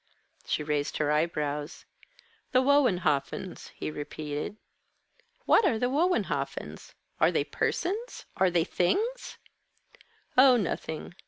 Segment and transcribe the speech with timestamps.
[0.47, 1.85] She raised her eyebrows.
[2.53, 4.57] "The Wohenhoffens," he repeated.
[5.45, 6.95] "What are the Wohenhoffens?
[7.19, 8.25] Are they persons?
[8.35, 9.37] Are they things?"
[10.35, 11.13] "Oh, nothing.